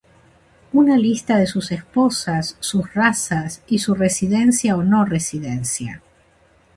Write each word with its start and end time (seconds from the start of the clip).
Una 0.73 0.97
lista 0.97 1.37
de 1.37 1.45
sus 1.45 1.71
esposas, 1.71 2.57
sus 2.59 2.91
razas 2.95 3.61
y 3.67 3.77
su 3.77 3.93
residencia 3.93 4.75
o 4.75 4.81
no 4.81 5.05
residencia. 5.05 6.01